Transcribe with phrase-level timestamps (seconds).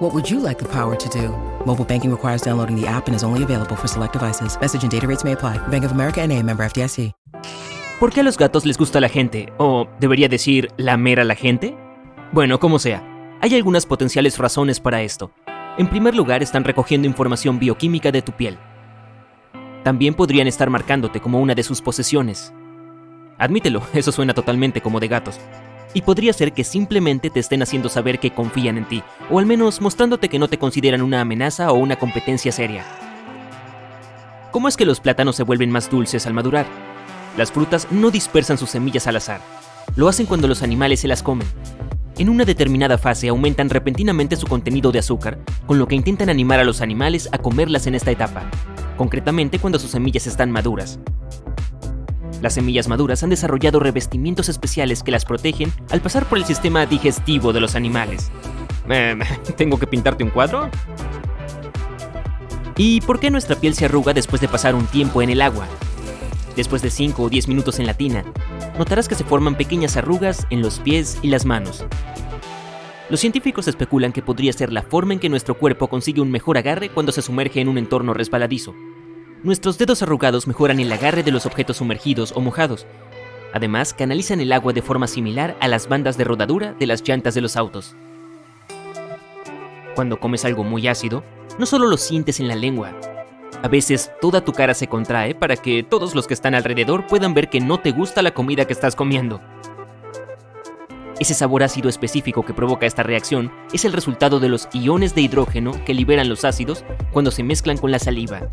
[0.00, 1.28] What would you like the power to do?
[1.66, 4.58] Mobile banking requires downloading the app and is only available for select devices.
[4.58, 5.58] Message and data rates may apply.
[5.68, 7.12] Bank of America NA, member FDIC.
[8.00, 9.52] ¿Por qué a los gatos les gusta la gente?
[9.58, 11.76] O debería decir, lamer a la gente?
[12.32, 13.04] Bueno, como sea,
[13.42, 15.32] hay algunas potenciales razones para esto.
[15.76, 18.56] En primer lugar, están recogiendo información bioquímica de tu piel.
[19.84, 22.54] También podrían estar marcándote como una de sus posesiones.
[23.36, 25.38] Admítelo, eso suena totalmente como de gatos.
[25.92, 29.46] Y podría ser que simplemente te estén haciendo saber que confían en ti, o al
[29.46, 32.84] menos mostrándote que no te consideran una amenaza o una competencia seria.
[34.52, 36.66] ¿Cómo es que los plátanos se vuelven más dulces al madurar?
[37.36, 39.40] Las frutas no dispersan sus semillas al azar.
[39.96, 41.46] Lo hacen cuando los animales se las comen.
[42.18, 46.60] En una determinada fase aumentan repentinamente su contenido de azúcar, con lo que intentan animar
[46.60, 48.50] a los animales a comerlas en esta etapa,
[48.96, 51.00] concretamente cuando sus semillas están maduras.
[52.40, 56.86] Las semillas maduras han desarrollado revestimientos especiales que las protegen al pasar por el sistema
[56.86, 58.30] digestivo de los animales.
[58.88, 59.18] Eh,
[59.56, 60.70] ¿Tengo que pintarte un cuadro?
[62.76, 65.66] ¿Y por qué nuestra piel se arruga después de pasar un tiempo en el agua?
[66.56, 68.24] Después de 5 o 10 minutos en la tina,
[68.78, 71.84] notarás que se forman pequeñas arrugas en los pies y las manos.
[73.10, 76.56] Los científicos especulan que podría ser la forma en que nuestro cuerpo consigue un mejor
[76.56, 78.74] agarre cuando se sumerge en un entorno resbaladizo.
[79.42, 82.86] Nuestros dedos arrugados mejoran el agarre de los objetos sumergidos o mojados.
[83.54, 87.34] Además, canalizan el agua de forma similar a las bandas de rodadura de las llantas
[87.34, 87.96] de los autos.
[89.94, 91.24] Cuando comes algo muy ácido,
[91.58, 92.92] no solo lo sientes en la lengua,
[93.62, 97.32] a veces toda tu cara se contrae para que todos los que están alrededor puedan
[97.32, 99.40] ver que no te gusta la comida que estás comiendo.
[101.18, 105.22] Ese sabor ácido específico que provoca esta reacción es el resultado de los iones de
[105.22, 108.48] hidrógeno que liberan los ácidos cuando se mezclan con la saliva.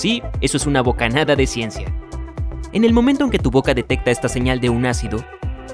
[0.00, 1.94] Sí, eso es una bocanada de ciencia.
[2.72, 5.22] En el momento en que tu boca detecta esta señal de un ácido,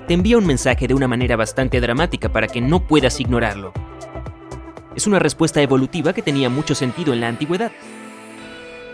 [0.09, 3.73] te envía un mensaje de una manera bastante dramática para que no puedas ignorarlo.
[4.97, 7.71] Es una respuesta evolutiva que tenía mucho sentido en la antigüedad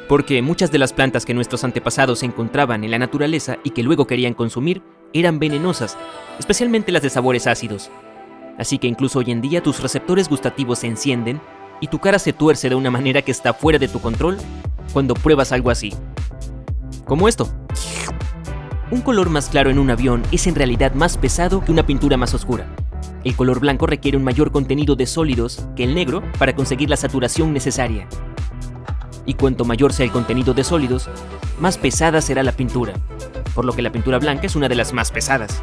[0.06, 4.06] porque muchas de las plantas que nuestros antepasados encontraban en la naturaleza y que luego
[4.06, 4.82] querían consumir
[5.14, 5.96] eran venenosas,
[6.38, 7.90] especialmente las de sabores ácidos.
[8.58, 11.40] Así que incluso hoy en día tus receptores gustativos se encienden
[11.80, 14.36] y tu cara se tuerce de una manera que está fuera de tu control
[14.92, 15.92] cuando pruebas algo así.
[17.04, 17.48] Como esto.
[18.90, 22.16] Un color más claro en un avión es en realidad más pesado que una pintura
[22.16, 22.66] más oscura.
[23.24, 26.96] El color blanco requiere un mayor contenido de sólidos que el negro para conseguir la
[26.96, 28.06] saturación necesaria
[29.26, 31.08] y cuanto mayor sea el contenido de sólidos,
[31.60, 32.94] más pesada será la pintura,
[33.54, 35.62] por lo que la pintura blanca es una de las más pesadas.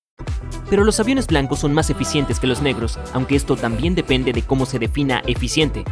[0.71, 4.41] Pero los aviones blancos son más eficientes que los negros, aunque esto también depende de
[4.41, 5.83] cómo se defina eficiente.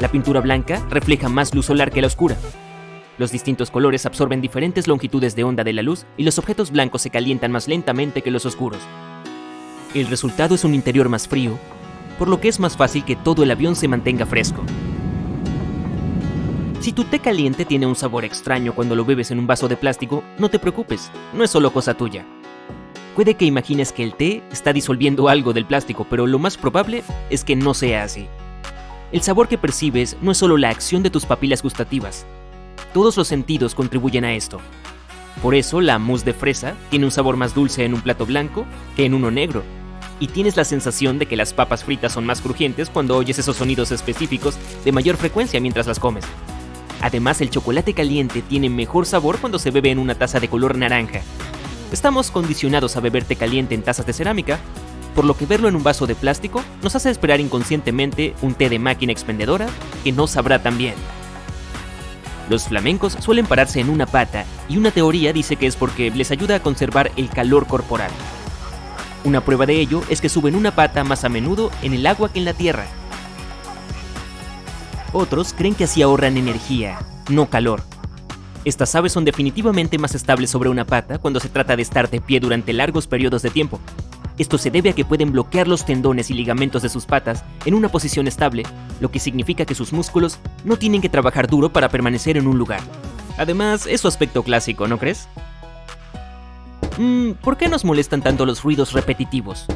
[0.00, 2.36] La pintura blanca refleja más luz solar que la oscura.
[3.16, 7.00] Los distintos colores absorben diferentes longitudes de onda de la luz y los objetos blancos
[7.00, 8.80] se calientan más lentamente que los oscuros.
[9.94, 11.58] El resultado es un interior más frío,
[12.18, 14.62] por lo que es más fácil que todo el avión se mantenga fresco.
[16.80, 19.78] Si tu té caliente tiene un sabor extraño cuando lo bebes en un vaso de
[19.78, 22.26] plástico, no te preocupes, no es solo cosa tuya.
[23.14, 27.02] Puede que imagines que el té está disolviendo algo del plástico, pero lo más probable
[27.28, 28.26] es que no sea así.
[29.12, 32.24] El sabor que percibes no es solo la acción de tus papilas gustativas.
[32.94, 34.60] Todos los sentidos contribuyen a esto.
[35.42, 38.64] Por eso la mousse de fresa tiene un sabor más dulce en un plato blanco
[38.96, 39.62] que en uno negro.
[40.18, 43.56] Y tienes la sensación de que las papas fritas son más crujientes cuando oyes esos
[43.56, 44.56] sonidos específicos
[44.86, 46.24] de mayor frecuencia mientras las comes.
[47.02, 50.78] Además, el chocolate caliente tiene mejor sabor cuando se bebe en una taza de color
[50.78, 51.20] naranja,
[51.92, 54.58] Estamos condicionados a beber té caliente en tazas de cerámica,
[55.14, 58.70] por lo que verlo en un vaso de plástico nos hace esperar inconscientemente un té
[58.70, 59.66] de máquina expendedora
[60.02, 60.94] que no sabrá tan bien.
[62.48, 66.30] Los flamencos suelen pararse en una pata y una teoría dice que es porque les
[66.30, 68.10] ayuda a conservar el calor corporal.
[69.24, 72.32] Una prueba de ello es que suben una pata más a menudo en el agua
[72.32, 72.86] que en la tierra.
[75.12, 76.98] Otros creen que así ahorran energía,
[77.28, 77.91] no calor.
[78.64, 82.20] Estas aves son definitivamente más estables sobre una pata cuando se trata de estar de
[82.20, 83.80] pie durante largos periodos de tiempo.
[84.38, 87.74] Esto se debe a que pueden bloquear los tendones y ligamentos de sus patas en
[87.74, 88.62] una posición estable,
[89.00, 92.56] lo que significa que sus músculos no tienen que trabajar duro para permanecer en un
[92.56, 92.80] lugar.
[93.36, 95.28] Además, es su aspecto clásico, ¿no crees?
[96.98, 99.66] Mm, ¿Por qué nos molestan tanto los ruidos repetitivos?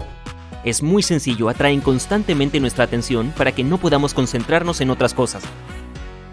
[0.65, 5.43] Es muy sencillo, atraen constantemente nuestra atención para que no podamos concentrarnos en otras cosas.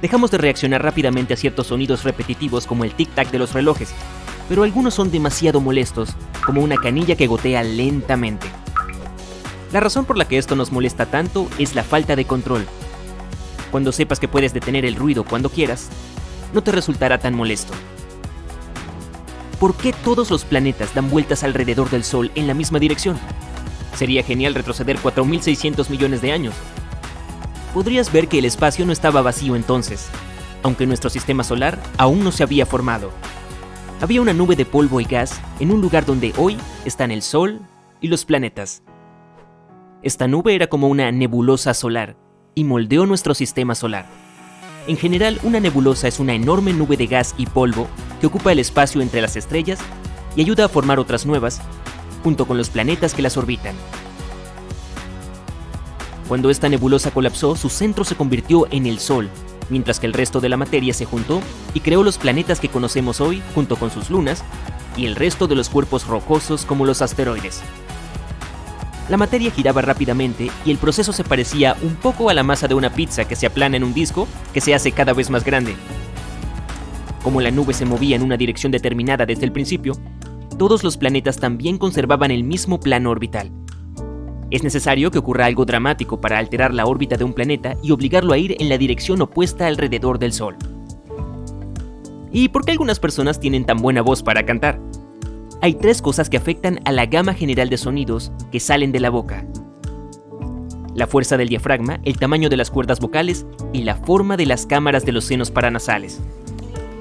[0.04, 3.94] Dejamos de reaccionar rápidamente a ciertos sonidos repetitivos como el tic-tac de los relojes,
[4.50, 6.10] pero algunos son demasiado molestos,
[6.46, 8.48] como una canilla que gotea lentamente.
[9.72, 12.66] La razón por la que esto nos molesta tanto es la falta de control.
[13.72, 15.88] Cuando sepas que puedes detener el ruido cuando quieras,
[16.54, 17.72] no te resultará tan molesto.
[19.58, 23.18] ¿Por qué todos los planetas dan vueltas alrededor del Sol en la misma dirección?
[23.96, 26.56] Sería genial retroceder 4.600 millones de años.
[27.74, 30.08] Podrías ver que el espacio no estaba vacío entonces,
[30.62, 33.12] aunque nuestro sistema solar aún no se había formado.
[34.00, 37.62] Había una nube de polvo y gas en un lugar donde hoy están el Sol
[38.00, 38.84] y los planetas.
[40.04, 42.16] Esta nube era como una nebulosa solar
[42.54, 44.06] y moldeó nuestro sistema solar.
[44.86, 47.88] En general, una nebulosa es una enorme nube de gas y polvo
[48.20, 49.80] que ocupa el espacio entre las estrellas
[50.36, 51.62] y ayuda a formar otras nuevas,
[52.24, 53.76] junto con los planetas que las orbitan.
[56.28, 59.30] Cuando esta nebulosa colapsó, su centro se convirtió en el Sol,
[59.70, 61.42] mientras que el resto de la materia se juntó
[61.74, 64.44] y creó los planetas que conocemos hoy junto con sus lunas
[64.96, 67.62] y el resto de los cuerpos rocosos como los asteroides.
[69.10, 72.74] La materia giraba rápidamente y el proceso se parecía un poco a la masa de
[72.74, 75.76] una pizza que se aplana en un disco que se hace cada vez más grande.
[77.22, 79.98] Como la nube se movía en una dirección determinada desde el principio,
[80.58, 83.52] todos los planetas también conservaban el mismo plano orbital.
[84.54, 88.32] Es necesario que ocurra algo dramático para alterar la órbita de un planeta y obligarlo
[88.32, 90.56] a ir en la dirección opuesta alrededor del Sol.
[92.32, 94.80] ¿Y por qué algunas personas tienen tan buena voz para cantar?
[95.64, 99.10] hay tres cosas que afectan a la gama general de sonidos que salen de la
[99.10, 99.46] boca.
[100.94, 104.66] La fuerza del diafragma, el tamaño de las cuerdas vocales y la forma de las
[104.66, 106.20] cámaras de los senos paranasales.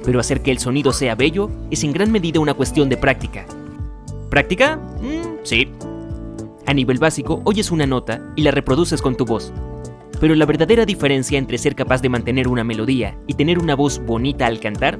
[0.04, 3.46] Pero hacer que el sonido sea bello es en gran medida una cuestión de práctica.
[4.30, 4.76] ¿Práctica?
[4.76, 5.66] Mm, sí.
[6.72, 9.52] A nivel básico, oyes una nota y la reproduces con tu voz.
[10.18, 14.02] Pero la verdadera diferencia entre ser capaz de mantener una melodía y tener una voz
[14.02, 14.98] bonita al cantar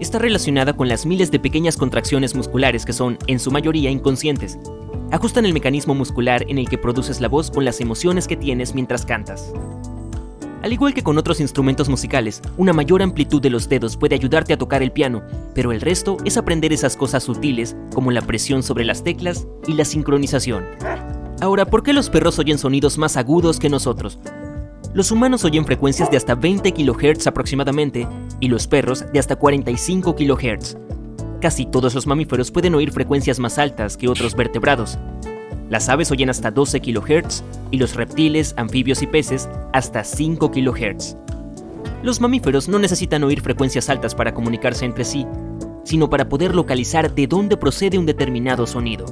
[0.00, 4.58] está relacionada con las miles de pequeñas contracciones musculares que son, en su mayoría, inconscientes.
[5.12, 8.74] Ajustan el mecanismo muscular en el que produces la voz con las emociones que tienes
[8.74, 9.52] mientras cantas.
[10.62, 14.52] Al igual que con otros instrumentos musicales, una mayor amplitud de los dedos puede ayudarte
[14.52, 15.22] a tocar el piano,
[15.54, 19.74] pero el resto es aprender esas cosas sutiles como la presión sobre las teclas y
[19.74, 20.64] la sincronización.
[21.40, 24.18] Ahora, ¿por qué los perros oyen sonidos más agudos que nosotros?
[24.94, 28.08] Los humanos oyen frecuencias de hasta 20 kHz aproximadamente
[28.40, 30.78] y los perros de hasta 45 kHz.
[31.40, 34.98] Casi todos los mamíferos pueden oír frecuencias más altas que otros vertebrados.
[35.68, 41.16] Las aves oyen hasta 12 kHz y los reptiles, anfibios y peces hasta 5 kHz.
[42.02, 45.26] Los mamíferos no necesitan oír frecuencias altas para comunicarse entre sí,
[45.82, 49.06] sino para poder localizar de dónde procede un determinado sonido.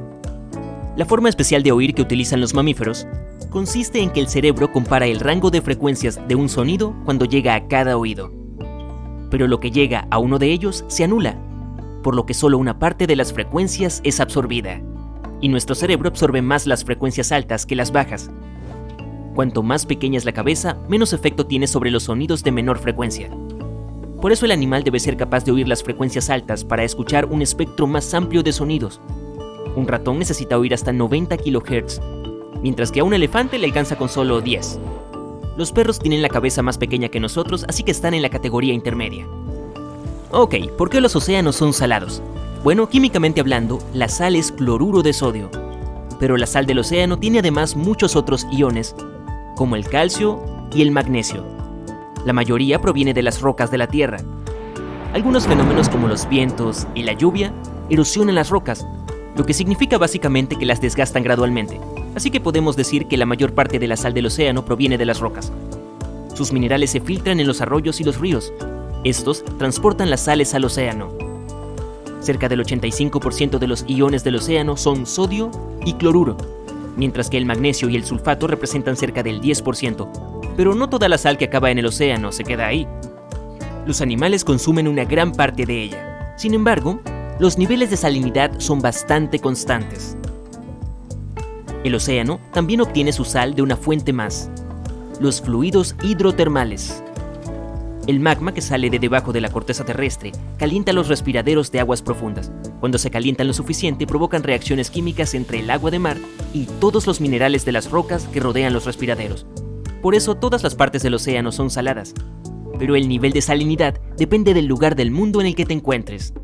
[0.96, 3.06] La forma especial de oír que utilizan los mamíferos
[3.50, 7.56] consiste en que el cerebro compara el rango de frecuencias de un sonido cuando llega
[7.56, 8.32] a cada oído.
[9.30, 11.36] Pero lo que llega a uno de ellos se anula,
[12.04, 14.80] por lo que solo una parte de las frecuencias es absorbida.
[15.44, 18.30] Y nuestro cerebro absorbe más las frecuencias altas que las bajas.
[19.34, 23.28] Cuanto más pequeña es la cabeza, menos efecto tiene sobre los sonidos de menor frecuencia.
[24.22, 27.42] Por eso el animal debe ser capaz de oír las frecuencias altas para escuchar un
[27.42, 29.02] espectro más amplio de sonidos.
[29.76, 32.00] Un ratón necesita oír hasta 90 kHz
[32.62, 34.80] mientras que a un elefante le alcanza con solo 10.
[35.58, 38.72] Los perros tienen la cabeza más pequeña que nosotros, así que están en la categoría
[38.72, 39.26] intermedia.
[40.30, 42.22] Ok, ¿por qué los océanos son salados?
[42.64, 45.50] Bueno, químicamente hablando, la sal es cloruro de sodio,
[46.18, 48.96] pero la sal del océano tiene además muchos otros iones,
[49.54, 50.42] como el calcio
[50.74, 51.44] y el magnesio.
[52.24, 54.18] La mayoría proviene de las rocas de la Tierra.
[55.12, 57.52] Algunos fenómenos como los vientos y la lluvia
[57.88, 58.84] erosionan las rocas,
[59.36, 61.78] lo que significa básicamente que las desgastan gradualmente
[62.14, 65.06] así que podemos decir que la mayor parte de la sal del océano proviene de
[65.06, 65.52] las rocas.
[66.34, 68.52] Sus minerales se filtran en los arroyos y los ríos.
[69.04, 71.23] Estos transportan las sales al océano.
[72.24, 75.50] Cerca del 85% de los iones del océano son sodio
[75.84, 76.38] y cloruro,
[76.96, 80.54] mientras que el magnesio y el sulfato representan cerca del 10%.
[80.56, 82.88] Pero no toda la sal que acaba en el océano se queda ahí.
[83.86, 86.34] Los animales consumen una gran parte de ella.
[86.38, 86.98] Sin embargo,
[87.38, 90.16] los niveles de salinidad son bastante constantes.
[91.84, 94.48] El océano también obtiene su sal de una fuente más,
[95.20, 97.03] los fluidos hidrotermales.
[98.06, 102.02] El magma que sale de debajo de la corteza terrestre calienta los respiraderos de aguas
[102.02, 102.52] profundas.
[102.80, 106.18] Cuando se calientan lo suficiente provocan reacciones químicas entre el agua de mar
[106.52, 109.46] y todos los minerales de las rocas que rodean los respiraderos.
[110.02, 112.12] Por eso todas las partes del océano son saladas.
[112.78, 116.34] Pero el nivel de salinidad depende del lugar del mundo en el que te encuentres.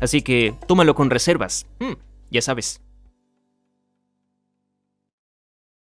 [0.00, 1.66] Así que tómalo con reservas.
[1.80, 1.92] Mm,
[2.30, 2.82] ya sabes.